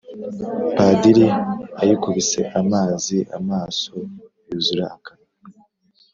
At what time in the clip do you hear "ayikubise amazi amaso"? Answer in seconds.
1.81-3.93